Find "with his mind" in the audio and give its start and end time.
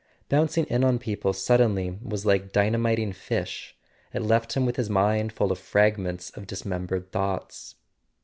4.65-5.31